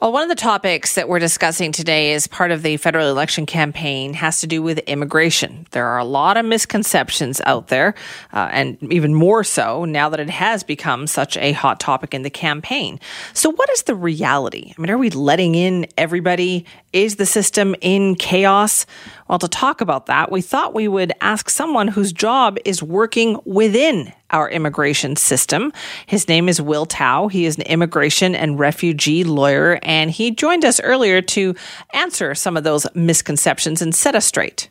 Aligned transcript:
Well, 0.00 0.12
one 0.12 0.22
of 0.22 0.28
the 0.28 0.36
topics 0.36 0.94
that 0.94 1.08
we're 1.08 1.18
discussing 1.18 1.72
today 1.72 2.12
as 2.12 2.28
part 2.28 2.52
of 2.52 2.62
the 2.62 2.76
federal 2.76 3.10
election 3.10 3.46
campaign 3.46 4.14
has 4.14 4.40
to 4.42 4.46
do 4.46 4.62
with 4.62 4.78
immigration. 4.86 5.66
There 5.72 5.88
are 5.88 5.98
a 5.98 6.04
lot 6.04 6.36
of 6.36 6.46
misconceptions 6.46 7.40
out 7.44 7.66
there, 7.66 7.96
uh, 8.32 8.48
and 8.52 8.78
even 8.92 9.12
more 9.12 9.42
so 9.42 9.84
now 9.84 10.08
that 10.10 10.20
it 10.20 10.30
has 10.30 10.62
become 10.62 11.08
such 11.08 11.36
a 11.38 11.50
hot 11.50 11.80
topic 11.80 12.14
in 12.14 12.22
the 12.22 12.30
campaign. 12.30 13.00
So, 13.32 13.50
what 13.50 13.70
is 13.70 13.82
the 13.82 13.96
reality? 13.96 14.72
I 14.78 14.80
mean, 14.80 14.88
are 14.90 14.98
we 14.98 15.10
letting 15.10 15.56
in 15.56 15.88
everybody? 15.98 16.64
Is 16.92 17.16
the 17.16 17.26
system 17.26 17.74
in 17.80 18.14
chaos? 18.14 18.86
Well, 19.28 19.38
to 19.38 19.48
talk 19.48 19.80
about 19.80 20.06
that, 20.06 20.32
we 20.32 20.40
thought 20.40 20.74
we 20.74 20.88
would 20.88 21.12
ask 21.20 21.50
someone 21.50 21.88
whose 21.88 22.12
job 22.12 22.58
is 22.64 22.82
working 22.82 23.38
within 23.44 24.12
our 24.30 24.48
immigration 24.48 25.16
system. 25.16 25.72
His 26.06 26.28
name 26.28 26.48
is 26.48 26.60
Will 26.62 26.86
Tao. 26.86 27.28
He 27.28 27.44
is 27.44 27.56
an 27.56 27.62
immigration 27.62 28.34
and 28.34 28.58
refugee 28.58 29.24
lawyer, 29.24 29.78
and 29.82 30.10
he 30.10 30.30
joined 30.30 30.64
us 30.64 30.80
earlier 30.80 31.20
to 31.22 31.54
answer 31.92 32.34
some 32.34 32.56
of 32.56 32.64
those 32.64 32.86
misconceptions 32.94 33.82
and 33.82 33.94
set 33.94 34.14
us 34.14 34.24
straight. 34.24 34.70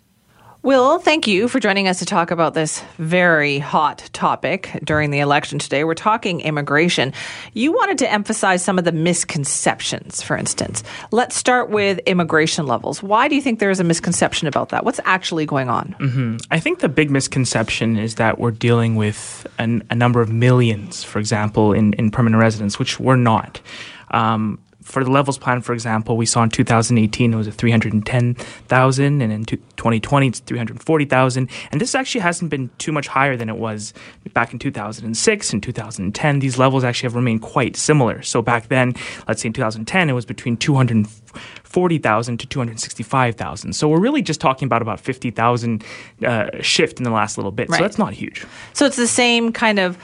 Will, 0.68 1.00
thank 1.00 1.28
you 1.28 1.48
for 1.48 1.62
joining 1.62 1.88
us 1.88 2.00
to 2.00 2.06
talk 2.06 2.30
about 2.30 2.54
this 2.54 2.84
very 2.98 3.58
hot 3.58 4.10
topic 4.12 4.78
during 4.84 5.12
the 5.12 5.20
election 5.20 5.60
today. 5.60 5.86
We're 5.86 5.94
talking 5.94 6.42
immigration. 6.42 7.14
You 7.54 7.72
wanted 7.72 8.00
to 8.00 8.12
emphasize 8.12 8.66
some 8.66 8.78
of 8.78 8.84
the 8.84 8.92
misconceptions, 8.92 10.22
for 10.22 10.36
instance. 10.36 10.84
Let's 11.10 11.38
start 11.38 11.70
with 11.70 12.00
immigration 12.00 12.68
levels. 12.68 13.02
Why 13.02 13.30
do 13.30 13.36
you 13.36 13.42
think 13.42 13.60
there 13.60 13.70
is 13.70 13.80
a 13.80 13.86
misconception 13.86 14.50
about 14.50 14.68
that? 14.72 14.84
What's 14.84 15.00
actually 15.06 15.46
going 15.46 15.70
on? 15.70 15.96
Mm-hmm. 16.02 16.38
I 16.52 16.60
think 16.60 16.80
the 16.80 16.90
big 16.90 17.12
misconception 17.12 17.98
is 17.98 18.16
that 18.16 18.38
we're 18.38 18.52
dealing 18.52 18.98
with 18.98 19.48
an, 19.58 19.88
a 19.90 19.96
number 19.96 20.20
of 20.20 20.30
millions, 20.30 21.02
for 21.02 21.20
example, 21.20 21.72
in, 21.72 21.94
in 21.94 22.12
permanent 22.12 22.42
residents, 22.42 22.78
which 22.78 23.00
we're 23.00 23.16
not. 23.16 23.62
Um, 24.12 24.60
for 24.88 25.04
the 25.04 25.12
levels 25.12 25.38
plan, 25.38 25.62
for 25.62 25.74
example, 25.74 26.16
we 26.16 26.26
saw 26.26 26.44
in 26.44 26.50
2018 26.50 27.34
it 27.34 27.36
was 27.36 27.50
at 27.50 27.56
310,000, 27.56 29.22
and 29.22 29.34
in 29.34 29.44
2020 29.44 30.28
it's 30.28 30.40
340,000. 30.40 31.50
And 31.74 31.82
this 31.82 31.94
actually 31.94 32.22
hasn't 32.22 32.50
been 32.50 32.70
too 32.78 32.94
much 32.94 33.10
higher 33.10 33.36
than 33.36 33.50
it 33.50 33.58
was 33.58 33.94
back 34.34 34.54
in 34.54 34.60
2006 34.60 35.54
and 35.54 35.62
2010. 35.62 36.40
These 36.40 36.58
levels 36.58 36.86
actually 36.86 37.08
have 37.08 37.16
remained 37.16 37.42
quite 37.42 37.76
similar. 37.76 38.22
So 38.22 38.42
back 38.42 38.70
then, 38.70 38.96
let's 39.28 39.42
say 39.42 39.48
in 39.48 39.54
2010, 39.54 40.10
it 40.10 40.14
was 40.14 40.26
between 40.26 40.56
240,000 40.56 42.38
to 42.38 42.48
265,000. 42.48 43.74
So 43.74 43.90
we're 43.90 44.00
really 44.00 44.22
just 44.22 44.40
talking 44.40 44.68
about 44.68 44.82
about 44.82 45.02
50,000 45.02 45.84
uh, 46.26 46.48
shift 46.62 46.98
in 46.98 47.04
the 47.04 47.12
last 47.12 47.38
little 47.38 47.52
bit. 47.52 47.70
Right. 47.70 47.80
So 47.80 47.84
that's 47.84 47.98
not 47.98 48.14
huge. 48.14 48.46
So 48.72 48.86
it's 48.86 48.96
the 48.96 49.06
same 49.06 49.52
kind 49.52 49.80
of 49.80 49.98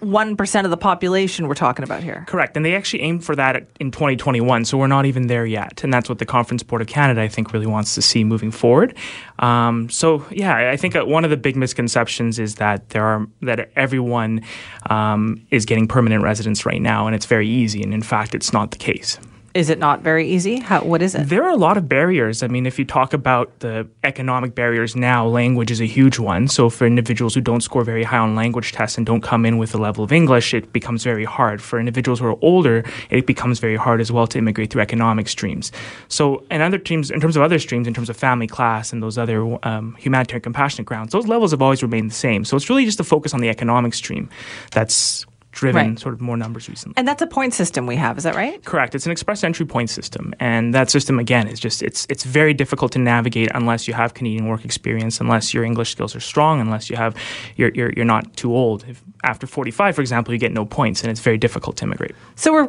1% 0.00 0.64
of 0.64 0.70
the 0.70 0.76
population 0.76 1.48
we're 1.48 1.54
talking 1.54 1.82
about 1.82 2.02
here. 2.02 2.24
Correct. 2.26 2.56
And 2.56 2.64
they 2.64 2.74
actually 2.74 3.02
aimed 3.02 3.24
for 3.24 3.36
that 3.36 3.68
in 3.78 3.90
2021, 3.90 4.64
so 4.64 4.78
we're 4.78 4.86
not 4.86 5.06
even 5.06 5.26
there 5.26 5.46
yet. 5.46 5.84
And 5.84 5.92
that's 5.92 6.08
what 6.08 6.18
the 6.18 6.26
Conference 6.26 6.62
Board 6.62 6.82
of 6.82 6.88
Canada, 6.88 7.22
I 7.22 7.28
think, 7.28 7.52
really 7.52 7.66
wants 7.66 7.94
to 7.94 8.02
see 8.02 8.24
moving 8.24 8.50
forward. 8.50 8.96
Um, 9.38 9.88
so, 9.90 10.24
yeah, 10.30 10.70
I 10.70 10.76
think 10.76 10.96
uh, 10.96 11.04
one 11.04 11.24
of 11.24 11.30
the 11.30 11.36
big 11.36 11.56
misconceptions 11.56 12.38
is 12.38 12.56
that 12.56 12.90
there 12.90 13.04
are 13.04 13.26
that 13.42 13.70
everyone 13.76 14.42
um, 14.88 15.46
is 15.50 15.64
getting 15.64 15.86
permanent 15.88 16.22
residence 16.22 16.66
right 16.66 16.80
now, 16.80 17.06
and 17.06 17.14
it's 17.14 17.26
very 17.26 17.48
easy. 17.48 17.82
And 17.82 17.94
in 17.94 18.02
fact, 18.02 18.34
it's 18.34 18.52
not 18.52 18.70
the 18.70 18.78
case. 18.78 19.18
Is 19.52 19.68
it 19.68 19.80
not 19.80 20.02
very 20.02 20.28
easy? 20.28 20.60
How, 20.60 20.82
what 20.82 21.02
is 21.02 21.16
it? 21.16 21.28
There 21.28 21.42
are 21.42 21.50
a 21.50 21.56
lot 21.56 21.76
of 21.76 21.88
barriers. 21.88 22.44
I 22.44 22.46
mean, 22.46 22.66
if 22.66 22.78
you 22.78 22.84
talk 22.84 23.12
about 23.12 23.58
the 23.58 23.88
economic 24.04 24.54
barriers 24.54 24.94
now, 24.94 25.26
language 25.26 25.72
is 25.72 25.80
a 25.80 25.86
huge 25.86 26.20
one. 26.20 26.46
So 26.46 26.70
for 26.70 26.86
individuals 26.86 27.34
who 27.34 27.40
don't 27.40 27.60
score 27.60 27.82
very 27.82 28.04
high 28.04 28.18
on 28.18 28.36
language 28.36 28.70
tests 28.70 28.96
and 28.96 29.04
don't 29.04 29.22
come 29.22 29.44
in 29.44 29.58
with 29.58 29.74
a 29.74 29.78
level 29.78 30.04
of 30.04 30.12
English, 30.12 30.54
it 30.54 30.72
becomes 30.72 31.02
very 31.02 31.24
hard. 31.24 31.60
For 31.60 31.80
individuals 31.80 32.20
who 32.20 32.26
are 32.26 32.38
older, 32.42 32.84
it 33.10 33.26
becomes 33.26 33.58
very 33.58 33.74
hard 33.74 34.00
as 34.00 34.12
well 34.12 34.28
to 34.28 34.38
immigrate 34.38 34.70
through 34.70 34.82
economic 34.82 35.26
streams. 35.26 35.72
So 36.06 36.44
in 36.48 36.60
other 36.60 36.78
streams, 36.78 37.10
in 37.10 37.20
terms 37.20 37.34
of 37.34 37.42
other 37.42 37.58
streams, 37.58 37.88
in 37.88 37.94
terms 37.94 38.08
of 38.08 38.16
family 38.16 38.46
class 38.46 38.92
and 38.92 39.02
those 39.02 39.18
other 39.18 39.58
um, 39.66 39.96
humanitarian 39.98 40.42
compassionate 40.42 40.86
grounds, 40.86 41.10
those 41.10 41.26
levels 41.26 41.50
have 41.50 41.60
always 41.60 41.82
remained 41.82 42.10
the 42.10 42.14
same. 42.14 42.44
So 42.44 42.56
it's 42.56 42.70
really 42.70 42.84
just 42.84 43.00
a 43.00 43.04
focus 43.04 43.34
on 43.34 43.40
the 43.40 43.48
economic 43.48 43.94
stream 43.94 44.30
that's 44.70 45.26
driven 45.52 45.88
Right. 45.90 45.98
sort 45.98 46.14
of 46.14 46.20
more 46.20 46.36
numbers 46.36 46.68
recently. 46.68 46.94
And 46.96 47.08
that's 47.08 47.22
a 47.22 47.26
point 47.26 47.54
system 47.54 47.86
we 47.86 47.96
have, 47.96 48.16
is 48.18 48.24
that 48.24 48.34
right? 48.36 48.64
Correct. 48.64 48.94
It's 48.94 49.06
an 49.06 49.12
express 49.12 49.42
entry 49.42 49.66
point 49.66 49.90
system, 49.90 50.32
and 50.38 50.72
that 50.74 50.90
system 50.90 51.18
again 51.18 51.48
is 51.48 51.58
just 51.58 51.82
it's 51.82 52.06
it's 52.08 52.24
very 52.24 52.54
difficult 52.54 52.92
to 52.92 52.98
navigate 52.98 53.50
unless 53.54 53.88
you 53.88 53.94
have 53.94 54.14
Canadian 54.14 54.46
work 54.46 54.64
experience, 54.64 55.20
unless 55.20 55.52
your 55.52 55.64
English 55.64 55.90
skills 55.90 56.14
are 56.14 56.20
strong, 56.20 56.60
unless 56.60 56.88
you 56.90 56.96
have 56.96 57.14
you're 57.56 57.70
you're, 57.74 57.92
you're 57.96 58.04
not 58.04 58.36
too 58.36 58.54
old. 58.54 58.84
If 58.88 59.02
after 59.24 59.46
45, 59.46 59.94
for 59.94 60.00
example, 60.00 60.32
you 60.32 60.38
get 60.38 60.52
no 60.52 60.64
points, 60.64 61.02
and 61.02 61.10
it's 61.10 61.20
very 61.20 61.38
difficult 61.38 61.76
to 61.78 61.84
immigrate. 61.84 62.14
So 62.36 62.52
we're 62.52 62.68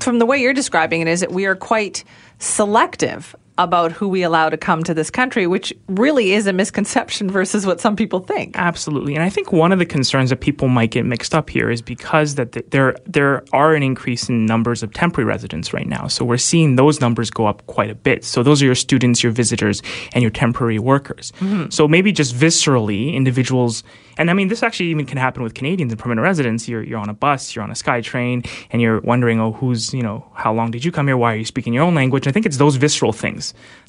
from 0.00 0.18
the 0.18 0.26
way 0.26 0.40
you're 0.40 0.54
describing 0.54 1.00
it 1.02 1.08
is 1.08 1.20
that 1.20 1.32
we 1.32 1.46
are 1.46 1.56
quite 1.56 2.04
selective 2.38 3.34
about 3.56 3.92
who 3.92 4.08
we 4.08 4.22
allow 4.22 4.48
to 4.48 4.56
come 4.56 4.82
to 4.82 4.92
this 4.94 5.10
country, 5.10 5.46
which 5.46 5.72
really 5.88 6.32
is 6.32 6.46
a 6.46 6.52
misconception 6.52 7.30
versus 7.38 7.64
what 7.66 7.80
some 7.80 7.94
people 7.94 8.20
think. 8.20 8.56
Absolutely, 8.58 9.14
and 9.14 9.22
I 9.22 9.30
think 9.30 9.52
one 9.52 9.72
of 9.72 9.78
the 9.78 9.86
concerns 9.86 10.30
that 10.30 10.40
people 10.40 10.68
might 10.68 10.90
get 10.90 11.04
mixed 11.04 11.34
up 11.34 11.48
here 11.50 11.70
is 11.70 11.80
because 11.80 12.34
that 12.34 12.52
th- 12.52 12.66
there 12.70 12.96
there 13.06 13.44
are 13.52 13.74
an 13.74 13.82
increase 13.82 14.28
in 14.28 14.46
numbers 14.46 14.82
of 14.82 14.92
temporary 14.92 15.26
residents 15.26 15.72
right 15.72 15.86
now. 15.86 16.08
So 16.08 16.24
we're 16.24 16.36
seeing 16.36 16.76
those 16.76 17.00
numbers 17.00 17.30
go 17.30 17.46
up 17.46 17.64
quite 17.66 17.90
a 17.90 17.94
bit. 17.94 18.24
So 18.24 18.42
those 18.42 18.60
are 18.62 18.66
your 18.66 18.74
students, 18.74 19.22
your 19.22 19.32
visitors, 19.32 19.82
and 20.12 20.22
your 20.22 20.30
temporary 20.30 20.78
workers. 20.78 21.32
Mm-hmm. 21.38 21.70
So 21.70 21.86
maybe 21.86 22.12
just 22.12 22.34
viscerally, 22.34 23.14
individuals, 23.14 23.84
and 24.18 24.30
I 24.30 24.34
mean 24.34 24.48
this 24.48 24.62
actually 24.62 24.86
even 24.86 25.06
can 25.06 25.18
happen 25.18 25.42
with 25.42 25.54
Canadians 25.54 25.92
and 25.92 26.00
permanent 26.00 26.24
residents. 26.24 26.68
You're 26.68 26.82
you're 26.82 26.98
on 26.98 27.08
a 27.08 27.14
bus, 27.14 27.54
you're 27.54 27.62
on 27.62 27.70
a 27.70 27.74
SkyTrain, 27.74 28.48
and 28.70 28.82
you're 28.82 29.00
wondering, 29.00 29.40
oh, 29.40 29.52
who's 29.52 29.94
you 29.94 30.02
know, 30.02 30.26
how 30.34 30.52
long 30.52 30.72
did 30.72 30.84
you 30.84 30.90
come 30.90 31.06
here? 31.06 31.16
Why 31.16 31.34
are 31.34 31.36
you 31.36 31.44
speaking 31.44 31.72
your 31.72 31.84
own 31.84 31.94
language? 31.94 32.26
I 32.26 32.32
think 32.32 32.46
it's 32.46 32.56
those 32.56 32.76
visceral 32.76 33.12
things 33.12 33.43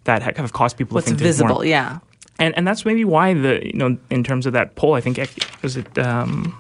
that 0.06 0.22
ha- 0.24 0.32
have 0.36 0.52
caused 0.54 0.76
people 0.78 0.96
What's 0.96 1.06
to 1.06 1.12
think 1.12 1.20
there's 1.22 1.40
more- 1.40 1.50
visible, 1.50 1.66
yeah. 1.66 2.00
and 2.40 2.52
and 2.58 2.68
that's 2.68 2.84
maybe 2.86 3.06
why 3.06 3.34
the 3.34 3.54
you 3.66 3.78
know 3.82 3.98
in 4.10 4.24
terms 4.24 4.46
of 4.46 4.54
that 4.54 4.76
poll, 4.76 4.94
I 4.96 5.02
think 5.02 5.18
was 5.62 5.78
it 5.78 5.98
um, 5.98 6.54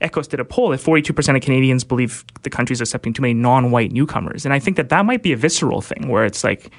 Ekos 0.00 0.28
did 0.28 0.40
a 0.40 0.44
poll 0.44 0.70
that 0.70 0.78
42 0.80 1.12
percent 1.12 1.36
of 1.36 1.42
Canadians 1.42 1.84
believe 1.84 2.24
the 2.42 2.50
country 2.50 2.72
is 2.74 2.80
accepting 2.80 3.12
too 3.12 3.22
many 3.22 3.34
non-white 3.34 3.92
newcomers, 3.92 4.44
and 4.44 4.54
I 4.54 4.58
think 4.60 4.76
that 4.76 4.88
that 4.90 5.04
might 5.04 5.22
be 5.22 5.32
a 5.32 5.36
visceral 5.36 5.80
thing 5.80 6.08
where 6.08 6.24
it's 6.24 6.44
like. 6.44 6.70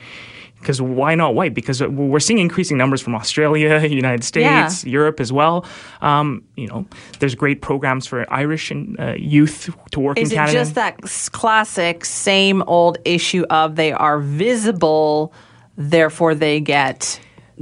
Because 0.61 0.81
why 0.81 1.16
not 1.16 1.35
white? 1.35 1.53
Because 1.53 1.81
we're 1.83 2.19
seeing 2.19 2.39
increasing 2.39 2.77
numbers 2.77 3.01
from 3.01 3.16
Australia, 3.16 3.79
United 3.88 4.23
States, 4.23 4.85
Europe 4.85 5.19
as 5.19 5.33
well. 5.33 5.66
Um, 6.01 6.44
you 6.55 6.67
know, 6.67 6.85
there's 7.19 7.35
great 7.35 7.61
programs 7.61 8.07
for 8.07 8.31
Irish 8.31 8.72
and 8.72 8.99
uh, 8.99 9.16
youth 9.17 9.69
to 9.91 9.99
work 9.99 10.17
Is 10.17 10.31
in 10.31 10.39
it 10.39 10.51
just 10.51 10.75
that 10.75 11.01
classic 11.31 12.05
same 12.05 12.63
old 12.67 12.97
issue 13.03 13.44
of 13.49 13.75
they 13.75 13.91
are 13.91 14.19
visible, 14.19 15.33
therefore 15.77 16.35
they 16.35 16.59
get 16.59 17.19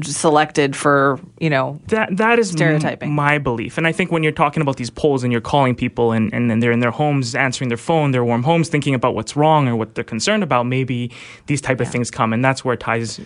selected 0.07 0.75
for, 0.75 1.19
you 1.39 1.49
know, 1.49 1.79
That 1.87 2.17
that 2.17 2.39
is 2.39 2.51
m- 2.51 2.57
Stereotyping. 2.57 3.13
my 3.13 3.37
belief, 3.37 3.77
and 3.77 3.85
I 3.87 3.91
think 3.91 4.11
when 4.11 4.23
you're 4.23 4.31
talking 4.31 4.61
about 4.61 4.77
these 4.77 4.89
polls 4.89 5.23
and 5.23 5.31
you're 5.31 5.41
calling 5.41 5.75
people 5.75 6.11
and, 6.11 6.33
and 6.33 6.49
then 6.49 6.59
they're 6.59 6.71
in 6.71 6.79
their 6.79 6.91
homes 6.91 7.35
answering 7.35 7.69
their 7.69 7.77
phone, 7.77 8.11
their 8.11 8.23
warm 8.25 8.43
homes, 8.43 8.69
thinking 8.69 8.93
about 8.95 9.15
what's 9.15 9.35
wrong 9.35 9.67
or 9.67 9.75
what 9.75 9.95
they're 9.95 10.03
concerned 10.03 10.43
about, 10.43 10.65
maybe 10.65 11.11
these 11.47 11.61
type 11.61 11.79
of 11.81 11.87
things 11.89 12.09
come, 12.11 12.33
and 12.33 12.43
that's 12.43 12.63
where 12.65 12.73
it 12.73 12.79
ties 12.79 13.19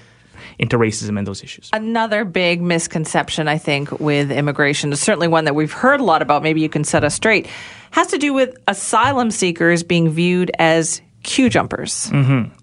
into 0.59 0.77
racism 0.77 1.17
and 1.17 1.25
those 1.25 1.41
issues. 1.43 1.69
Another 1.73 2.25
big 2.25 2.61
misconception, 2.61 3.47
I 3.47 3.57
think, 3.57 3.99
with 3.99 4.31
immigration 4.31 4.91
is 4.91 4.99
certainly 4.99 5.27
one 5.27 5.45
that 5.45 5.55
we've 5.55 5.71
heard 5.71 5.99
a 5.99 6.03
lot 6.03 6.21
about. 6.21 6.43
Maybe 6.43 6.61
you 6.61 6.69
can 6.69 6.83
set 6.83 7.03
us 7.03 7.15
straight. 7.15 7.47
Has 7.91 8.07
to 8.07 8.17
do 8.17 8.33
with 8.33 8.57
asylum 8.67 9.31
seekers 9.31 9.83
being 9.83 10.09
viewed 10.09 10.51
as 10.59 11.01
queue 11.23 11.49
jumpers. 11.49 12.09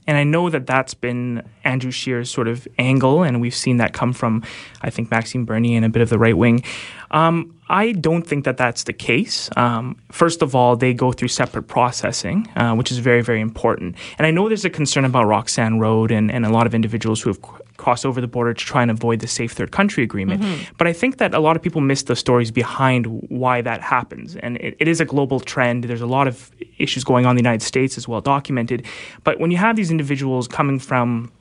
And 0.06 0.16
I 0.16 0.24
know 0.24 0.50
that 0.50 0.66
that's 0.66 0.94
been 0.94 1.42
Andrew 1.64 1.90
Scheer's 1.90 2.30
sort 2.30 2.48
of 2.48 2.66
angle, 2.78 3.22
and 3.22 3.40
we've 3.40 3.54
seen 3.54 3.78
that 3.78 3.92
come 3.92 4.12
from, 4.12 4.42
I 4.82 4.90
think, 4.90 5.10
Maxime 5.10 5.44
Bernier 5.44 5.76
and 5.76 5.84
a 5.84 5.88
bit 5.88 6.02
of 6.02 6.08
the 6.08 6.18
right 6.18 6.36
wing. 6.36 6.62
Um, 7.10 7.54
I 7.68 7.92
don't 7.92 8.26
think 8.26 8.44
that 8.44 8.56
that's 8.56 8.84
the 8.84 8.92
case. 8.92 9.48
Um, 9.56 9.96
first 10.10 10.42
of 10.42 10.54
all, 10.54 10.76
they 10.76 10.92
go 10.92 11.12
through 11.12 11.28
separate 11.28 11.64
processing, 11.64 12.48
uh, 12.56 12.74
which 12.74 12.90
is 12.90 12.98
very, 12.98 13.22
very 13.22 13.40
important. 13.40 13.96
And 14.18 14.26
I 14.26 14.30
know 14.30 14.48
there's 14.48 14.64
a 14.64 14.70
concern 14.70 15.04
about 15.04 15.26
Roxham 15.26 15.78
Road 15.78 16.10
and, 16.10 16.30
and 16.30 16.44
a 16.44 16.50
lot 16.50 16.66
of 16.66 16.74
individuals 16.74 17.22
who 17.22 17.30
have 17.30 17.40
cross 17.80 18.04
over 18.04 18.20
the 18.20 18.32
border 18.36 18.52
to 18.54 18.64
try 18.64 18.82
and 18.82 18.90
avoid 18.90 19.20
the 19.20 19.26
safe 19.26 19.52
third 19.52 19.72
country 19.72 20.02
agreement. 20.04 20.42
Mm-hmm. 20.42 20.74
But 20.78 20.86
I 20.86 20.92
think 20.92 21.16
that 21.16 21.34
a 21.34 21.40
lot 21.40 21.56
of 21.56 21.62
people 21.62 21.80
miss 21.80 22.02
the 22.04 22.14
stories 22.14 22.50
behind 22.50 23.06
why 23.42 23.62
that 23.62 23.80
happens. 23.80 24.36
And 24.36 24.56
it, 24.58 24.76
it 24.78 24.88
is 24.88 25.00
a 25.00 25.04
global 25.04 25.40
trend. 25.40 25.84
There's 25.84 26.06
a 26.10 26.12
lot 26.18 26.28
of 26.28 26.50
issues 26.78 27.02
going 27.04 27.24
on 27.26 27.30
in 27.32 27.36
the 27.36 27.48
United 27.48 27.64
States 27.64 27.96
as 27.96 28.06
well 28.06 28.20
documented. 28.20 28.86
But 29.24 29.40
when 29.40 29.50
you 29.50 29.56
have 29.56 29.76
these 29.76 29.90
individuals 29.90 30.46
coming 30.46 30.78
from 30.78 31.32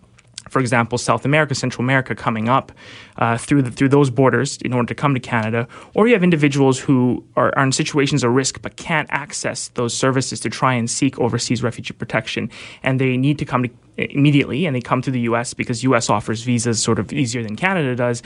for 0.49 0.59
example, 0.59 0.97
South 0.97 1.25
America, 1.25 1.55
Central 1.55 1.83
America 1.83 2.15
coming 2.15 2.49
up 2.49 2.71
uh, 3.17 3.37
through 3.37 3.61
the, 3.61 3.71
through 3.71 3.89
those 3.89 4.09
borders 4.09 4.57
in 4.57 4.73
order 4.73 4.87
to 4.87 4.95
come 4.95 5.13
to 5.13 5.19
Canada, 5.19 5.67
or 5.93 6.07
you 6.07 6.13
have 6.13 6.23
individuals 6.23 6.79
who 6.79 7.23
are, 7.35 7.53
are, 7.57 7.63
in 7.63 7.71
situations 7.71 8.23
of 8.23 8.31
risk 8.31 8.61
but 8.61 8.75
can't 8.75 9.07
access 9.11 9.69
those 9.69 9.93
services 9.93 10.39
to 10.39 10.49
try 10.49 10.73
and 10.73 10.89
seek 10.89 11.17
overseas 11.19 11.63
refugee 11.63 11.93
protection, 11.93 12.49
and 12.83 12.99
they 12.99 13.17
need 13.17 13.37
to 13.39 13.45
come 13.45 13.63
to 13.63 13.69
immediately, 13.97 14.65
and 14.65 14.75
they 14.75 14.81
come 14.81 15.01
to 15.01 15.11
the 15.11 15.21
U.S. 15.21 15.53
because 15.53 15.83
U.S. 15.83 16.09
offers 16.09 16.43
visas 16.43 16.81
sort 16.81 16.99
of 16.99 17.11
easier 17.11 17.43
than 17.43 17.55
Canada 17.55 17.95
does 17.95 18.23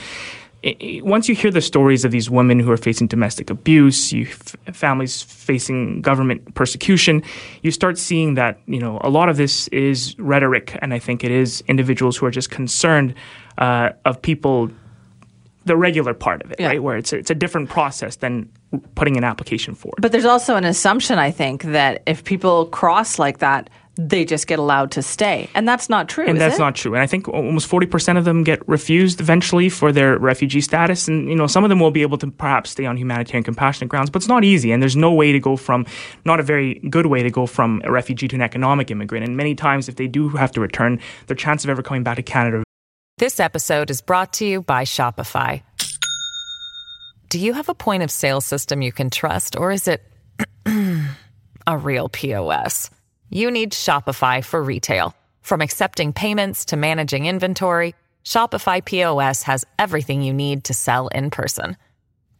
once 1.02 1.28
you 1.28 1.34
hear 1.34 1.50
the 1.50 1.60
stories 1.60 2.04
of 2.04 2.10
these 2.10 2.30
women 2.30 2.58
who 2.58 2.70
are 2.70 2.76
facing 2.76 3.06
domestic 3.06 3.50
abuse, 3.50 4.12
you 4.12 4.26
f- 4.26 4.56
families 4.72 5.22
facing 5.22 6.00
government 6.00 6.54
persecution, 6.54 7.22
you 7.62 7.70
start 7.70 7.98
seeing 7.98 8.34
that 8.34 8.58
you 8.66 8.78
know 8.78 8.98
a 9.02 9.10
lot 9.10 9.28
of 9.28 9.36
this 9.36 9.68
is 9.68 10.18
rhetoric, 10.18 10.78
and 10.80 10.94
I 10.94 10.98
think 10.98 11.22
it 11.22 11.30
is 11.30 11.62
individuals 11.68 12.16
who 12.16 12.24
are 12.26 12.30
just 12.30 12.50
concerned 12.50 13.14
uh, 13.58 13.90
of 14.06 14.22
people, 14.22 14.70
the 15.66 15.76
regular 15.76 16.14
part 16.14 16.42
of 16.42 16.52
it, 16.52 16.60
yeah. 16.60 16.68
right, 16.68 16.82
where 16.82 16.96
it's 16.96 17.12
a, 17.12 17.18
it's 17.18 17.30
a 17.30 17.34
different 17.34 17.68
process 17.68 18.16
than 18.16 18.48
putting 18.94 19.16
an 19.16 19.24
application 19.24 19.74
forward. 19.74 20.00
But 20.00 20.12
there's 20.12 20.24
also 20.24 20.56
an 20.56 20.64
assumption, 20.64 21.18
I 21.18 21.30
think, 21.30 21.62
that 21.64 22.02
if 22.06 22.24
people 22.24 22.66
cross 22.66 23.18
like 23.18 23.38
that 23.38 23.68
they 23.96 24.24
just 24.24 24.46
get 24.46 24.58
allowed 24.58 24.90
to 24.92 25.02
stay. 25.02 25.48
And 25.54 25.68
that's 25.68 25.88
not 25.88 26.08
true. 26.08 26.26
And 26.26 26.40
that's 26.40 26.56
it? 26.56 26.58
not 26.58 26.74
true. 26.74 26.94
And 26.94 27.02
I 27.02 27.06
think 27.06 27.28
almost 27.28 27.70
40% 27.70 28.18
of 28.18 28.24
them 28.24 28.42
get 28.42 28.66
refused 28.68 29.20
eventually 29.20 29.68
for 29.68 29.92
their 29.92 30.18
refugee 30.18 30.60
status. 30.60 31.06
And, 31.06 31.28
you 31.28 31.36
know, 31.36 31.46
some 31.46 31.64
of 31.64 31.70
them 31.70 31.78
will 31.78 31.92
be 31.92 32.02
able 32.02 32.18
to 32.18 32.30
perhaps 32.30 32.70
stay 32.70 32.86
on 32.86 32.96
humanitarian 32.96 33.44
compassionate 33.44 33.88
grounds, 33.88 34.10
but 34.10 34.20
it's 34.20 34.28
not 34.28 34.42
easy. 34.44 34.72
And 34.72 34.82
there's 34.82 34.96
no 34.96 35.12
way 35.12 35.32
to 35.32 35.38
go 35.38 35.56
from, 35.56 35.86
not 36.24 36.40
a 36.40 36.42
very 36.42 36.74
good 36.90 37.06
way 37.06 37.22
to 37.22 37.30
go 37.30 37.46
from 37.46 37.82
a 37.84 37.92
refugee 37.92 38.26
to 38.28 38.36
an 38.36 38.42
economic 38.42 38.90
immigrant. 38.90 39.26
And 39.26 39.36
many 39.36 39.54
times, 39.54 39.88
if 39.88 39.96
they 39.96 40.08
do 40.08 40.28
have 40.30 40.50
to 40.52 40.60
return, 40.60 41.00
their 41.26 41.36
chance 41.36 41.62
of 41.64 41.70
ever 41.70 41.82
coming 41.82 42.02
back 42.02 42.16
to 42.16 42.22
Canada. 42.22 42.64
This 43.18 43.38
episode 43.38 43.90
is 43.90 44.00
brought 44.00 44.32
to 44.34 44.44
you 44.44 44.62
by 44.62 44.84
Shopify. 44.84 45.62
Do 47.28 47.38
you 47.38 47.52
have 47.52 47.68
a 47.68 47.74
point 47.74 48.02
of 48.02 48.10
sale 48.10 48.40
system 48.40 48.82
you 48.82 48.92
can 48.92 49.08
trust, 49.08 49.56
or 49.56 49.70
is 49.70 49.86
it 49.86 50.02
a 51.66 51.78
real 51.78 52.08
POS? 52.08 52.90
You 53.30 53.50
need 53.50 53.72
Shopify 53.72 54.44
for 54.44 54.62
retail. 54.62 55.16
From 55.42 55.60
accepting 55.60 56.12
payments 56.12 56.66
to 56.66 56.76
managing 56.76 57.26
inventory, 57.26 57.94
Shopify 58.24 58.84
POS 58.84 59.44
has 59.44 59.64
everything 59.78 60.22
you 60.22 60.32
need 60.32 60.64
to 60.64 60.74
sell 60.74 61.06
in 61.08 61.30
person. 61.30 61.76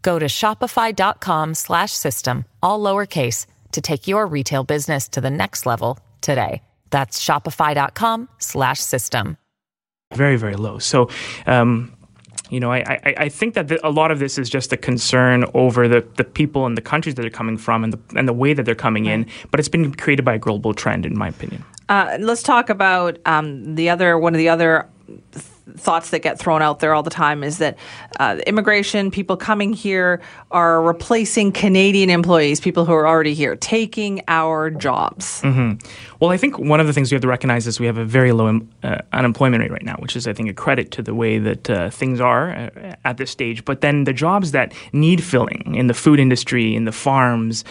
Go 0.02 0.18
to 0.18 0.26
shopify.com/system 0.26 2.44
all 2.62 2.80
lowercase 2.80 3.46
to 3.72 3.80
take 3.80 4.08
your 4.08 4.26
retail 4.26 4.64
business 4.64 5.08
to 5.08 5.20
the 5.20 5.30
next 5.30 5.66
level 5.66 5.98
today. 6.20 6.62
That's 6.90 7.24
shopify.com/system. 7.24 9.36
Very 10.14 10.36
very 10.36 10.56
low. 10.56 10.78
So 10.78 11.08
um, 11.46 11.92
you 12.50 12.60
know, 12.60 12.70
I, 12.70 13.00
I, 13.04 13.14
I 13.16 13.28
think 13.28 13.54
that 13.54 13.68
the, 13.68 13.86
a 13.86 13.90
lot 13.90 14.10
of 14.10 14.18
this 14.18 14.38
is 14.38 14.50
just 14.50 14.72
a 14.72 14.76
concern 14.76 15.44
over 15.54 15.88
the, 15.88 16.06
the 16.16 16.24
people 16.24 16.66
and 16.66 16.76
the 16.76 16.82
countries 16.82 17.14
that 17.14 17.22
they're 17.22 17.30
coming 17.30 17.56
from 17.56 17.84
and 17.84 17.92
the, 17.92 18.18
and 18.18 18.28
the 18.28 18.32
way 18.32 18.52
that 18.52 18.64
they're 18.64 18.74
coming 18.74 19.06
right. 19.06 19.14
in. 19.14 19.26
But 19.50 19.60
it's 19.60 19.68
been 19.68 19.94
created 19.94 20.24
by 20.24 20.34
a 20.34 20.38
global 20.38 20.74
trend, 20.74 21.06
in 21.06 21.16
my 21.16 21.28
opinion. 21.28 21.64
Uh, 21.88 22.16
let's 22.20 22.42
talk 22.42 22.70
about 22.70 23.18
um, 23.26 23.74
the 23.74 23.90
other 23.90 24.18
one 24.18 24.34
of 24.34 24.38
the 24.38 24.48
other 24.48 24.88
thoughts 25.76 26.10
that 26.10 26.20
get 26.20 26.38
thrown 26.38 26.62
out 26.62 26.80
there 26.80 26.94
all 26.94 27.02
the 27.02 27.10
time 27.10 27.42
is 27.42 27.58
that 27.58 27.78
uh, 28.20 28.38
immigration, 28.46 29.10
people 29.10 29.36
coming 29.36 29.72
here 29.72 30.20
are 30.50 30.82
replacing 30.82 31.52
Canadian 31.52 32.10
employees, 32.10 32.60
people 32.60 32.84
who 32.84 32.92
are 32.92 33.08
already 33.08 33.34
here, 33.34 33.56
taking 33.56 34.22
our 34.28 34.70
jobs. 34.70 35.40
Mm-hmm. 35.42 35.86
Well, 36.20 36.30
I 36.30 36.36
think 36.36 36.58
one 36.58 36.80
of 36.80 36.86
the 36.86 36.92
things 36.92 37.10
we 37.10 37.16
have 37.16 37.22
to 37.22 37.28
recognize 37.28 37.66
is 37.66 37.80
we 37.80 37.86
have 37.86 37.98
a 37.98 38.04
very 38.04 38.32
low 38.32 38.60
uh, 38.82 38.98
unemployment 39.12 39.62
rate 39.62 39.72
right 39.72 39.84
now, 39.84 39.96
which 39.96 40.16
is, 40.16 40.26
I 40.26 40.32
think, 40.32 40.48
a 40.48 40.54
credit 40.54 40.90
to 40.92 41.02
the 41.02 41.14
way 41.14 41.38
that 41.38 41.70
uh, 41.70 41.90
things 41.90 42.20
are 42.20 42.50
uh, 42.50 42.94
at 43.04 43.16
this 43.16 43.30
stage. 43.30 43.64
But 43.64 43.80
then 43.80 44.04
the 44.04 44.12
jobs 44.12 44.52
that 44.52 44.72
need 44.92 45.22
filling 45.22 45.74
in 45.74 45.86
the 45.86 45.94
food 45.94 46.20
industry, 46.20 46.74
in 46.74 46.84
the 46.84 46.92
farms, 46.92 47.64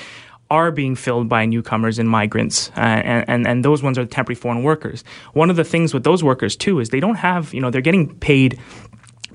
are 0.53 0.71
being 0.71 0.95
filled 0.95 1.27
by 1.27 1.45
newcomers 1.45 1.97
and 1.97 2.07
migrants, 2.07 2.69
uh, 2.77 3.01
and, 3.11 3.25
and, 3.27 3.47
and 3.47 3.65
those 3.65 3.81
ones 3.81 3.97
are 3.97 4.05
temporary 4.05 4.35
foreign 4.35 4.61
workers. 4.61 5.03
One 5.33 5.49
of 5.49 5.55
the 5.55 5.63
things 5.63 5.93
with 5.95 6.03
those 6.03 6.23
workers 6.23 6.55
too 6.55 6.79
is 6.79 6.89
they 6.89 6.99
don't 6.99 7.15
have, 7.15 7.53
you 7.55 7.61
know, 7.61 7.71
they're 7.71 7.81
getting 7.89 8.15
paid 8.19 8.59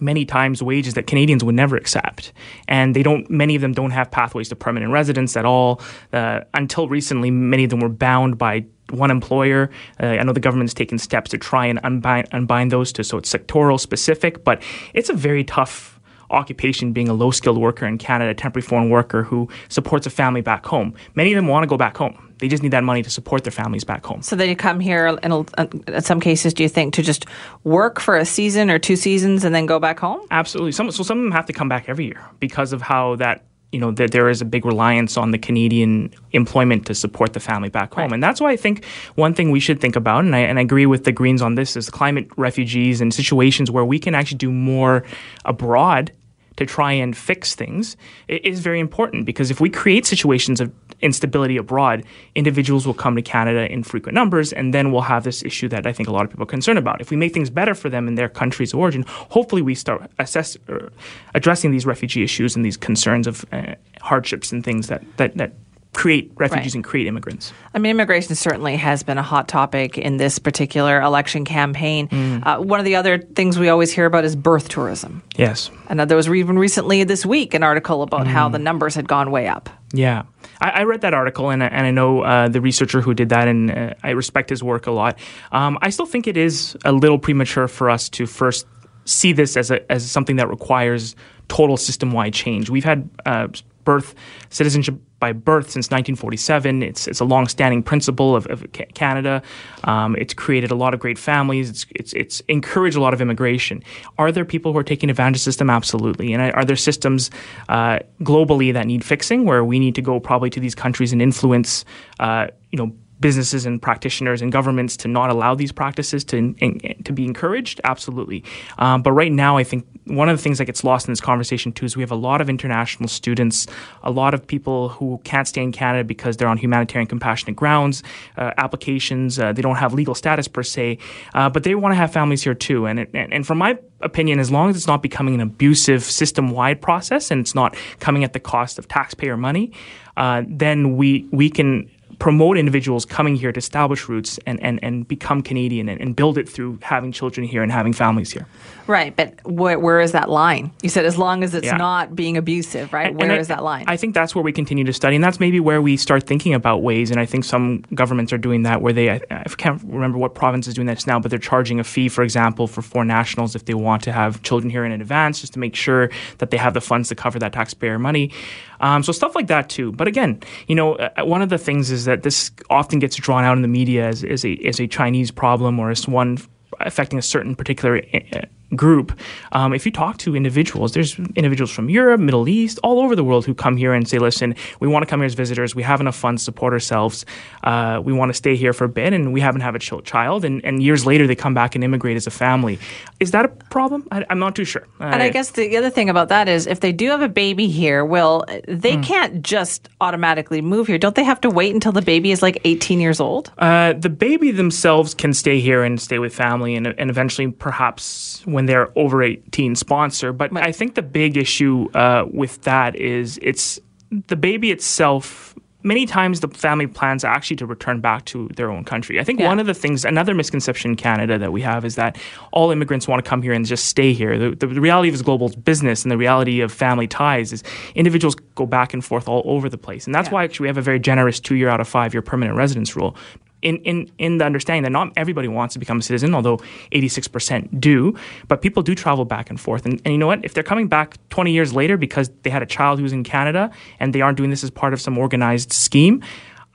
many 0.01 0.25
times 0.25 0.63
wages 0.63 0.95
that 0.95 1.09
Canadians 1.09 1.43
would 1.43 1.57
never 1.57 1.77
accept. 1.77 2.33
And 2.69 2.95
they 2.95 3.03
don't, 3.03 3.29
many 3.29 3.57
of 3.57 3.63
them 3.63 3.73
don't 3.73 3.91
have 3.91 4.13
pathways 4.13 4.49
to 4.51 4.57
permanent 4.57 4.93
residence 4.93 5.37
at 5.37 5.45
all. 5.45 5.81
Uh, 6.13 6.43
until 6.55 6.89
recently, 6.89 7.33
many 7.33 7.65
of 7.65 7.71
them 7.71 7.81
were 7.81 7.89
bound 7.89 8.39
by 8.39 8.65
one 8.91 9.11
employer. 9.11 9.71
Uh, 10.01 10.07
I 10.07 10.23
know 10.23 10.33
the 10.33 10.41
government's 10.41 10.73
taken 10.73 10.99
steps 10.99 11.31
to 11.31 11.39
try 11.39 11.67
and 11.67 11.81
unbind, 11.83 12.29
unbind 12.31 12.71
those 12.71 12.93
to 12.93 13.03
so 13.03 13.19
it's 13.19 13.33
sectoral 13.33 13.81
specific, 13.81 14.45
but 14.45 14.63
it's 14.95 15.11
a 15.11 15.15
very 15.15 15.43
tough 15.43 15.98
occupation 16.31 16.93
being 16.93 17.09
a 17.09 17.15
low 17.15 17.31
skilled 17.31 17.59
worker 17.59 17.87
in 17.87 17.99
Canada, 17.99 18.31
a 18.31 18.35
temporary 18.35 18.63
foreign 18.63 18.91
worker 18.91 19.23
who 19.23 19.49
supports 19.69 20.07
a 20.07 20.11
family 20.11 20.41
back 20.41 20.67
home. 20.67 20.95
Many 21.15 21.33
of 21.33 21.37
them 21.37 21.47
want 21.47 21.63
to 21.63 21.67
go 21.67 21.77
back 21.77 21.97
home. 21.97 22.25
They 22.39 22.49
just 22.49 22.63
need 22.63 22.73
that 22.73 22.85
money 22.85 23.03
to 23.03 23.11
support 23.11 23.45
their 23.45 23.53
families 23.53 23.85
back 23.85 24.05
home. 24.05 24.23
So 24.23 24.37
they 24.37 24.55
come 24.55 24.79
here, 24.79 25.19
and 25.23 25.33
uh, 25.33 25.67
in 25.89 26.03
some 26.03 26.21
cases, 26.21 26.55
do 26.55 26.63
you 26.63 26.69
think 26.69 26.95
to 26.95 27.03
just 27.03 27.27
work 27.65 27.99
for 27.99 28.17
a 28.17 28.25
season 28.25 28.71
or 28.71 28.79
two 28.79 28.97
seasons 28.97 29.45
and 29.45 29.55
then 29.55 29.67
go 29.67 29.81
back 29.81 29.99
home? 29.99 30.21
Absolutely. 30.31 30.73
Some, 30.73 30.91
so 30.93 31.03
some 31.03 31.19
of 31.19 31.25
them 31.25 31.33
have 31.33 31.47
to 31.47 31.53
come 31.53 31.69
back 31.69 31.89
every 31.89 32.07
year 32.07 32.25
because 32.39 32.73
of 32.73 32.81
how 32.81 33.17
that 33.17 33.45
you 33.73 33.79
know 33.79 33.91
that 33.93 34.13
there 34.13 34.29
is 34.29 34.41
a 34.41 34.45
big 34.45 34.65
reliance 34.65 35.17
on 35.17 35.31
the 35.31 35.39
Canadian 35.39 36.13
employment 36.33 36.87
to 36.87 36.95
support 36.95 37.33
the 37.33 37.41
family 37.41 37.69
back 37.69 37.95
home, 37.95 38.05
right. 38.05 38.13
and 38.13 38.23
that's 38.23 38.41
why 38.41 38.51
I 38.51 38.57
think 38.57 38.85
one 39.15 39.35
thing 39.35 39.51
we 39.51 39.61
should 39.61 39.81
think 39.81 39.97
about, 39.97 40.25
and 40.25 40.35
I, 40.35 40.41
and 40.41 40.59
I 40.59 40.63
agree 40.63 40.87
with 40.87 41.05
the 41.05 41.13
Greens 41.13 41.43
on 41.43 41.55
this, 41.55 41.77
is 41.77 41.91
climate 41.91 42.29
refugees 42.37 43.01
and 43.01 43.13
situations 43.13 43.71
where 43.71 43.85
we 43.85 43.99
can 43.99 44.15
actually 44.15 44.39
do 44.39 44.51
more 44.51 45.05
abroad 45.45 46.13
to 46.57 46.67
try 46.67 46.93
and 46.93 47.17
fix 47.17 47.55
things 47.55 47.97
is 48.27 48.59
very 48.61 48.81
important 48.81 49.25
because 49.25 49.49
if 49.51 49.61
we 49.61 49.71
create 49.71 50.05
situations 50.05 50.61
of 50.61 50.73
instability 51.01 51.57
abroad, 51.57 52.05
individuals 52.35 52.87
will 52.87 52.95
come 52.95 53.17
to 53.17 53.23
Canada 53.23 53.71
in 53.71 53.83
frequent 53.83 54.15
numbers, 54.15 54.53
and 54.53 54.75
then 54.75 54.93
we'll 54.93 55.03
have 55.03 55.25
this 55.25 55.43
issue 55.45 55.69
that 55.69 55.87
I 55.87 55.93
think 55.93 56.09
a 56.09 56.13
lot 56.13 56.25
of 56.25 56.31
people 56.31 56.45
are 56.45 56.47
concerned 56.47 56.79
about. 56.79 57.01
If 57.01 57.11
we 57.11 57.17
make 57.17 57.33
things 57.33 57.51
better 57.51 57.75
for 57.75 57.89
them 57.89 58.09
in 58.09 58.15
their 58.15 58.29
countries 58.29 58.73
of 58.73 58.81
origin, 58.81 59.05
hopefully 59.09 59.63
we 59.63 59.75
start 59.75 60.11
assess, 60.19 60.57
uh, 60.69 60.89
addressing 61.35 61.71
these 61.71 61.87
refugee 61.87 62.23
issues 62.23 62.57
and 62.57 62.65
these 62.65 62.77
concerns 62.77 63.27
of 63.27 63.45
uh, 63.53 63.75
hardships 64.01 64.53
and 64.53 64.65
things 64.65 64.89
that, 64.89 65.03
that, 65.17 65.37
that 65.37 65.53
create 65.95 66.31
refugees 66.37 66.73
right. 66.73 66.75
and 66.77 66.85
create 66.85 67.07
immigrants. 67.07 67.53
I 67.75 67.79
mean, 67.79 67.91
immigration 67.91 68.35
certainly 68.35 68.77
has 68.77 69.03
been 69.03 69.19
a 69.19 69.23
hot 69.23 69.49
topic 69.49 69.99
in 69.99 70.17
this 70.17 70.39
particular 70.39 71.01
election 71.01 71.45
campaign. 71.45 72.09
Mm. 72.09 72.47
Uh, 72.47 72.59
one 72.61 72.79
of 72.79 72.85
the 72.85 72.95
other 72.95 73.19
things 73.19 73.59
we 73.59 73.69
always 73.69 73.91
hear 73.93 74.07
about 74.07 74.25
is 74.25 74.37
birth 74.37 74.69
tourism. 74.69 75.23
Yes. 75.37 75.71
And 75.89 75.99
there 75.99 76.17
was 76.17 76.29
even 76.29 76.59
recently 76.59 77.03
this 77.05 77.27
week 77.27 77.55
an 77.55 77.63
article 77.63 78.03
about 78.03 78.27
mm. 78.27 78.31
how 78.31 78.49
the 78.49 78.59
numbers 78.59 78.95
had 78.95 79.09
gone 79.09 79.31
way 79.31 79.49
up. 79.49 79.71
Yeah. 79.93 80.23
I, 80.61 80.71
I 80.71 80.83
read 80.85 81.01
that 81.03 81.15
article 81.15 81.51
and, 81.51 81.63
and 81.63 81.87
I 81.87 81.91
know 81.91 82.23
uh, 82.23 82.49
the 82.49 82.61
researcher 82.61 83.01
who 83.01 83.15
did 83.15 83.29
that, 83.31 83.49
and 83.49 83.71
uh, 83.71 83.95
I 84.03 84.11
respect 84.11 84.51
his 84.51 84.63
work 84.63 84.87
a 84.87 84.91
lot. 84.91 85.19
Um, 85.53 85.79
I 85.83 85.91
still 85.91 86.07
think 86.07 86.27
it 86.27 86.37
is 86.37 86.77
a 86.85 86.93
little 86.93 87.19
premature 87.19 87.69
for 87.69 87.91
us 87.91 88.09
to 88.11 88.27
first 88.27 88.67
see 89.05 89.33
this 89.33 89.57
as, 89.57 89.71
a, 89.71 89.91
as 89.91 90.11
something 90.11 90.37
that 90.37 90.49
requires 90.49 91.17
total 91.49 91.77
system 91.77 92.13
wide 92.13 92.35
change. 92.35 92.71
We've 92.71 92.85
had 92.85 93.09
uh, 93.25 93.49
birth 93.85 94.15
citizenship 94.51 95.01
by 95.21 95.33
birth 95.33 95.71
since 95.71 95.87
1947. 95.87 96.83
It's 96.83 97.09
it's 97.09 97.21
a 97.21 97.25
long-standing 97.25 97.83
principle 97.83 98.37
of, 98.37 98.47
of 98.47 98.65
Canada. 98.95 99.43
Um, 99.85 100.17
it's 100.17 100.35
created 100.35 100.71
a 100.71 100.75
lot 100.75 100.95
of 100.95 101.01
great 101.01 101.19
families. 101.19 101.71
It's, 101.71 101.87
it's 101.95 102.13
it's 102.13 102.41
encouraged 102.49 102.97
a 102.97 103.01
lot 103.01 103.15
of 103.15 103.21
immigration. 103.21 103.83
Are 104.19 104.31
there 104.31 104.45
people 104.45 104.73
who 104.73 104.79
are 104.79 104.85
taking 104.85 105.11
advantage 105.11 105.41
of 105.41 105.45
the 105.45 105.51
system? 105.51 105.71
Absolutely. 105.71 106.33
And 106.33 106.53
are 106.53 106.65
there 106.65 106.77
systems 106.77 107.31
uh, 107.69 107.99
globally 108.23 108.73
that 108.73 108.87
need 108.87 109.05
fixing, 109.05 109.45
where 109.45 109.65
we 109.65 109.79
need 109.79 109.95
to 109.97 110.03
go 110.03 110.21
probably 110.21 110.51
to 110.51 110.61
these 110.61 110.75
countries 110.75 111.13
and 111.13 111.21
influence, 111.21 111.85
uh, 112.21 112.49
you 112.71 112.79
know, 112.79 112.93
businesses 113.21 113.67
and 113.67 113.81
practitioners 113.81 114.43
and 114.43 114.53
governments 114.53 114.97
to 114.99 115.09
not 115.09 115.31
allow 115.31 115.55
these 115.55 115.73
practices 115.73 116.25
to 116.25 116.37
in, 116.37 117.03
to 117.05 117.13
be 117.13 117.25
encouraged? 117.25 117.81
Absolutely. 117.85 118.45
Um, 118.79 119.03
but 119.03 119.13
right 119.13 119.33
now, 119.33 119.57
I 119.57 119.65
think 119.65 119.87
one 120.05 120.29
of 120.29 120.37
the 120.37 120.43
things 120.43 120.59
that 120.59 120.65
gets 120.65 120.85
lost 120.85 121.07
in 121.07 121.13
this 121.13 121.21
conversation 121.21 121.73
too 121.73 121.85
is 121.85 121.97
we 121.97 122.03
have 122.03 122.11
a 122.11 122.17
lot 122.17 122.41
of 122.41 122.49
international 122.49 123.09
students, 123.09 123.67
a 124.03 124.11
lot 124.11 124.35
of 124.35 124.47
people 124.47 124.89
who 124.91 125.21
can't 125.25 125.47
stay 125.47 125.63
in 125.63 125.73
Canada 125.73 126.05
because 126.05 126.37
they're 126.37 126.49
on 126.49 126.57
humanitarian 126.57 127.07
compassionate 127.07 127.57
grounds, 127.57 128.03
uh, 128.37 128.53
applications. 128.59 129.39
Uh, 129.39 129.53
they 129.53 129.63
don't 129.63 129.77
have 129.77 129.95
legal 129.95 130.15
status 130.15 130.49
per 130.49 130.63
se, 130.63 130.99
uh, 131.35 131.49
but 131.49 131.65
they 131.65 131.75
want 131.75 131.93
to 131.93 131.97
have 131.97 132.13
families 132.13 132.43
here 132.43 132.55
too. 132.55 132.87
And, 132.87 133.01
it, 133.01 133.11
and 133.15 133.33
and 133.33 133.47
from 133.47 133.59
my 133.59 133.79
opinion, 134.01 134.39
as 134.39 134.51
long 134.51 134.71
as 134.71 134.77
it's 134.77 134.87
not 134.87 135.03
becoming 135.03 135.35
an 135.35 135.41
abusive 135.41 136.03
system 136.03 136.51
wide 136.51 136.81
process 136.81 137.31
and 137.31 137.41
it's 137.41 137.55
not 137.55 137.77
coming 138.01 138.25
at 138.25 138.33
the 138.33 138.41
cost 138.41 138.79
of 138.79 138.89
taxpayer 138.89 139.37
money, 139.37 139.73
uh, 140.17 140.43
then 140.47 140.97
we 140.97 141.27
we 141.31 141.51
can 141.51 141.91
promote 142.19 142.59
individuals 142.59 143.05
coming 143.05 143.37
here 143.37 143.53
to 143.53 143.59
establish 143.59 144.09
roots 144.09 144.39
and, 144.45 144.61
and, 144.63 144.81
and 144.83 145.07
become 145.07 145.41
Canadian 145.43 145.89
and, 145.89 146.01
and 146.01 146.17
build 146.17 146.37
it 146.37 146.49
through 146.49 146.79
having 146.83 147.13
children 147.13 147.47
here 147.47 147.63
and 147.63 147.71
having 147.71 147.93
families 147.93 148.33
here. 148.33 148.47
Right, 148.89 149.15
but 149.15 149.39
wh- 149.43 149.81
where 149.81 150.01
is 150.01 150.13
that 150.13 150.29
line? 150.29 150.73
You 150.83 150.89
said 150.89 151.05
as 151.05 151.17
long 151.19 151.45
as 151.45 151.55
it's 151.55 151.67
Yeah. 151.67 151.77
not 151.77 152.17
being 152.17 152.37
abusive, 152.37 152.93
right? 152.93 153.09
And- 153.09 153.17
Where 153.21 153.31
and 153.31 153.41
is 153.41 153.51
I, 153.51 153.57
that 153.57 153.63
line? 153.63 153.85
I 153.87 153.97
think 153.97 154.15
that's 154.15 154.35
where 154.35 154.43
we 154.43 154.53
continue 154.53 154.83
to 154.85 154.93
study, 154.93 155.15
and 155.15 155.23
that's 155.23 155.39
maybe 155.39 155.61
where 155.61 155.81
we 155.81 155.97
start 155.97 156.25
thinking 156.25 156.55
about 156.55 156.83
ways. 156.83 157.11
And 157.11 157.21
I 157.21 157.27
think 157.27 157.45
some 157.45 157.85
governments 157.95 158.33
are 158.33 158.39
doing 158.39 158.63
that, 158.63 158.81
where 158.83 158.93
they 158.93 159.11
I, 159.11 159.21
I 159.31 159.45
can't 159.57 159.81
remember 159.85 160.19
what 160.19 160.35
province 160.35 160.67
is 160.67 160.75
doing 160.75 160.87
that 160.87 161.07
now, 161.07 161.21
but 161.21 161.31
they're 161.31 161.39
charging 161.39 161.79
a 161.79 161.85
fee, 161.85 162.09
for 162.09 162.23
example, 162.25 162.67
for 162.67 162.83
foreign 162.83 163.09
nationals 163.09 163.55
if 163.55 163.67
they 163.67 163.75
want 163.75 164.03
to 164.05 164.13
have 164.13 164.43
children 164.43 164.71
here 164.71 164.85
in 164.85 164.91
advance, 164.93 165.41
just 165.41 165.53
to 165.53 165.59
make 165.59 165.77
sure 165.77 166.11
that 166.39 166.51
they 166.51 166.57
have 166.57 166.75
the 166.75 166.81
funds 166.81 167.11
to 167.11 167.15
cover 167.15 167.39
that 167.39 167.53
taxpayer 167.53 167.99
money. 167.99 168.33
Um, 168.81 169.03
so 169.03 169.13
stuff 169.13 169.35
like 169.35 169.49
that 169.49 169.69
too. 169.69 169.93
But 169.93 170.09
again, 170.09 170.41
you 170.67 170.75
know, 170.75 170.95
uh, 170.95 171.25
one 171.25 171.43
of 171.43 171.49
the 171.49 171.59
things 171.59 171.91
is 171.91 172.05
that 172.05 172.23
this 172.23 172.51
often 172.71 172.99
gets 172.99 173.17
drawn 173.17 173.45
out 173.45 173.57
in 173.57 173.63
the 173.63 173.69
media 173.69 174.07
as, 174.07 174.25
as 174.25 174.45
a 174.45 174.57
as 174.65 174.81
a 174.81 174.87
Chinese 174.87 175.31
problem 175.31 175.79
or 175.79 175.91
as 175.91 176.07
one 176.07 176.39
affecting 176.81 177.19
a 177.19 177.23
certain 177.23 177.55
particular 177.57 178.03
uh, 178.15 178.41
group. 178.77 179.19
Um, 179.53 179.73
if 179.73 179.87
you 179.87 179.93
talk 179.93 180.19
to 180.19 180.37
individuals, 180.37 180.93
there's 180.93 181.19
individuals 181.37 181.71
from 181.71 181.89
Europe, 181.89 182.21
Middle 182.21 182.49
East, 182.49 182.79
all 182.83 183.01
over 183.01 183.17
the 183.17 183.25
world 183.25 183.47
who 183.47 183.55
come 183.55 183.77
here 183.77 183.95
and 183.95 184.07
say, 184.07 184.19
"Listen, 184.19 184.55
we 184.81 184.89
want 184.89 185.03
to 185.03 185.07
come 185.07 185.21
here 185.21 185.27
as 185.27 185.35
visitors. 185.35 185.75
We 185.75 185.83
have 185.83 186.01
enough 186.01 186.17
funds 186.17 186.43
to 186.43 186.45
support 186.45 186.73
ourselves. 186.73 187.25
Uh, 187.65 188.01
we 188.05 188.13
want 188.13 188.29
to 188.31 188.35
stay 188.35 188.57
here 188.57 188.73
for 188.73 188.85
a 188.85 188.89
bit, 188.89 189.13
and 189.13 189.33
we 189.33 189.41
haven't 189.41 189.63
have 189.63 189.75
a 189.75 189.79
ch- 189.79 190.05
child." 190.05 190.45
And, 190.45 190.65
and 190.65 190.83
years 190.83 191.07
later, 191.07 191.27
they 191.27 191.35
come 191.35 191.55
back 191.55 191.75
and 191.75 191.83
immigrate 191.83 192.17
as 192.17 192.27
a 192.27 192.31
family. 192.31 192.79
Is 193.21 193.31
that 193.31 193.45
a 193.45 193.49
problem? 193.49 194.07
I, 194.13 194.25
I'm 194.31 194.39
not 194.39 194.55
too 194.55 194.65
sure. 194.65 194.87
and 195.01 195.23
I 195.23 195.31
guess 195.31 195.51
the 195.53 195.77
other 195.77 195.91
thing 195.91 196.11
about 196.11 196.29
that 196.29 196.49
is 196.49 196.67
if 196.67 196.81
they 196.81 196.93
do 196.93 197.09
have 197.11 197.23
a 197.23 197.29
baby 197.29 197.69
here, 197.69 198.05
well, 198.05 198.45
they 198.69 198.97
Hmm. 198.97 199.03
can't 199.03 199.43
just 199.43 199.89
automatically 200.01 200.61
move 200.61 200.87
here. 200.89 200.99
Don't 200.99 201.15
they 201.15 201.25
have 201.25 201.41
to 201.43 201.51
wait 201.51 201.73
until 201.75 201.93
the 201.93 202.03
baby 202.03 202.33
is 202.33 202.43
like 202.43 202.59
18 202.65 203.01
years 203.01 203.21
old? 203.21 203.51
Uh, 203.59 203.93
the 203.95 204.09
baby 204.11 204.51
themselves 204.51 205.15
can 205.15 205.33
stay 205.33 205.59
here 205.61 205.83
and 205.83 206.01
stay 206.01 206.19
with 206.19 206.35
family 206.35 206.75
and, 206.75 206.87
and 206.87 207.11
eventually 207.11 207.49
perhaps 207.51 208.43
when 208.45 208.58
they're 208.67 208.91
over 208.99 209.23
18 209.23 209.75
sponsor 209.77 210.33
but 210.33 210.55
i 210.57 210.73
think 210.73 210.95
the 210.95 211.03
big 211.03 211.37
issue 211.37 211.89
uh, 211.95 212.25
with 212.33 212.63
that 212.63 212.97
is 212.97 213.39
it's 213.43 213.79
the 214.27 214.37
baby 214.37 214.71
itself 214.71 215.55
many 215.85 216.07
times 216.07 216.41
the 216.41 216.49
family 216.49 216.87
plans 216.89 217.23
actually 217.25 217.57
to 217.57 217.65
return 217.65 218.01
back 218.01 218.25
to 218.25 218.49
their 218.57 218.69
own 218.69 218.85
country. 218.85 219.21
I 219.21 219.25
think 219.25 219.39
Yeah. 219.39 219.47
one 219.47 219.61
of 219.61 219.67
the 219.67 219.73
things 219.75 220.05
another 220.05 220.35
misconception 220.35 220.91
in 220.91 220.97
canada 220.97 221.39
that 221.39 221.53
we 221.53 221.63
have 221.63 221.85
is 221.85 221.95
that 221.95 222.19
all 222.53 222.73
immigrants 222.73 223.07
want 223.07 223.25
to 223.25 223.29
come 223.29 223.43
here 223.43 223.53
and 223.53 223.65
just 223.65 223.87
stay 223.87 224.13
here. 224.13 224.37
The, 224.37 224.57
the, 224.57 224.67
the 224.67 224.81
reality 224.81 225.09
of 225.09 225.15
this 225.15 225.23
global 225.23 225.51
business 225.51 226.03
and 226.03 226.11
the 226.11 226.17
reality 226.19 226.61
of 226.63 226.73
family 226.73 227.07
ties 227.07 227.53
is 227.53 227.63
individuals 227.95 228.35
go 228.57 228.67
back 228.67 228.93
and 228.93 229.05
forth 229.05 229.29
all 229.29 229.43
over 229.45 229.69
the 229.69 229.79
place. 229.79 230.05
And 230.05 230.15
that's 230.15 230.29
Yeah. 230.29 230.35
why 230.35 230.45
actually 230.45 230.65
we 230.65 230.69
have 230.69 230.79
a 230.79 230.83
very 230.83 230.99
generous 230.99 231.39
two 231.39 231.55
year 231.55 231.69
out 231.69 231.81
of 231.81 231.87
five 231.87 232.13
year 232.13 232.23
permanent 232.23 232.57
residence 232.57 232.97
rule 232.97 233.15
in, 233.63 233.77
in, 233.79 234.11
in 234.19 234.39
the 234.39 234.45
understanding 234.45 234.85
that 234.85 234.91
not 234.91 235.13
everybody 235.17 235.49
wants 235.49 235.75
to 235.75 235.79
become 235.79 235.99
a 235.99 236.03
citizen, 236.03 236.35
although 236.35 236.59
86% 236.93 237.81
do, 237.81 238.17
but 238.47 238.63
people 238.63 238.83
do 238.83 238.95
travel 238.95 239.25
back 239.25 239.51
and 239.51 239.61
forth. 239.61 239.85
And, 239.85 240.01
and 240.05 240.13
you 240.13 240.19
know 240.19 240.27
what? 240.27 240.45
If 240.45 240.55
they're 240.55 240.63
coming 240.63 240.89
back 240.89 241.17
20 241.31 241.53
years 241.53 241.75
later 241.75 241.97
because 241.97 242.31
they 242.43 242.51
had 242.51 242.63
a 242.63 242.67
child 242.67 243.01
who's 243.01 243.13
in 243.13 243.25
Canada 243.25 243.71
and 244.01 244.15
they 244.15 244.21
aren't 244.21 244.37
doing 244.37 244.51
this 244.51 244.65
as 244.65 244.71
part 244.71 244.93
of 244.93 245.01
some 245.01 245.19
organized 245.19 245.73
scheme, 245.73 246.23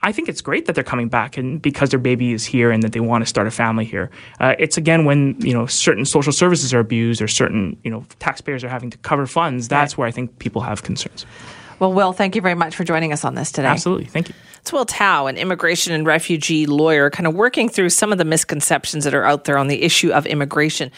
I 0.05 0.11
think 0.11 0.27
it's 0.27 0.41
great 0.41 0.65
that 0.65 0.75
they're 0.75 0.83
coming 0.83 1.07
back 1.07 1.37
and 1.37 1.61
because 1.61 1.89
their 1.91 1.99
baby 1.99 2.33
is 2.33 2.43
here 2.43 2.71
and 2.71 2.83
that 2.83 2.91
they 2.91 2.99
want 2.99 3.21
to 3.21 3.25
start 3.25 3.47
a 3.47 3.51
family 3.51 3.85
here. 3.85 4.11
Uh, 4.39 4.53
it's 4.59 4.77
again 4.77 5.05
when 5.05 5.39
you 5.39 5.53
know 5.53 5.65
certain 5.65 6.03
social 6.03 6.33
services 6.33 6.73
are 6.73 6.79
abused 6.79 7.21
or 7.21 7.29
certain 7.29 7.77
you 7.83 7.89
know 7.89 8.05
taxpayers 8.19 8.65
are 8.65 8.69
having 8.69 8.89
to 8.89 8.97
cover 8.97 9.25
funds. 9.25 9.69
That's 9.69 9.97
where 9.97 10.05
I 10.05 10.11
think 10.11 10.39
people 10.39 10.61
have 10.61 10.83
concerns. 10.83 11.25
Well, 11.79 11.93
Will, 11.93 12.13
thank 12.13 12.35
you 12.35 12.41
very 12.41 12.55
much 12.55 12.75
for 12.75 12.83
joining 12.83 13.13
us 13.13 13.25
on 13.25 13.35
this 13.35 13.51
today. 13.51 13.67
Absolutely, 13.67 14.05
thank 14.05 14.29
you. 14.29 14.35
It's 14.61 14.71
Will 14.71 14.85
Tao, 14.85 15.27
an 15.27 15.37
immigration 15.37 15.93
and 15.93 16.05
refugee 16.05 16.65
lawyer, 16.65 17.09
kind 17.09 17.27
of 17.27 17.35
working 17.35 17.67
through 17.67 17.89
some 17.89 18.11
of 18.11 18.17
the 18.17 18.25
misconceptions 18.25 19.03
that 19.03 19.13
are 19.13 19.25
out 19.25 19.43
there 19.43 19.57
on 19.57 19.67
the 19.67 19.83
issue 19.83 20.11
of 20.11 20.25
immigration. 20.25 20.91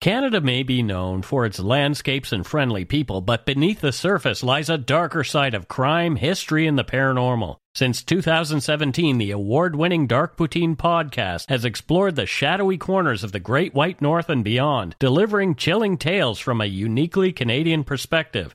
Canada 0.00 0.40
may 0.40 0.62
be 0.62 0.82
known 0.82 1.22
for 1.22 1.46
its 1.46 1.58
landscapes 1.58 2.30
and 2.30 2.46
friendly 2.46 2.84
people, 2.84 3.22
but 3.22 3.46
beneath 3.46 3.80
the 3.80 3.90
surface 3.90 4.42
lies 4.42 4.68
a 4.68 4.76
darker 4.76 5.24
side 5.24 5.54
of 5.54 5.66
crime, 5.66 6.16
history, 6.16 6.66
and 6.66 6.78
the 6.78 6.84
paranormal. 6.84 7.56
Since 7.74 8.02
2017, 8.02 9.18
the 9.18 9.30
award 9.30 9.74
winning 9.74 10.06
Dark 10.06 10.36
Poutine 10.36 10.76
podcast 10.76 11.48
has 11.48 11.64
explored 11.64 12.16
the 12.16 12.26
shadowy 12.26 12.76
corners 12.76 13.24
of 13.24 13.32
the 13.32 13.40
Great 13.40 13.72
White 13.72 14.02
North 14.02 14.28
and 14.28 14.44
beyond, 14.44 14.94
delivering 14.98 15.54
chilling 15.54 15.96
tales 15.96 16.38
from 16.38 16.60
a 16.60 16.66
uniquely 16.66 17.32
Canadian 17.32 17.82
perspective. 17.82 18.54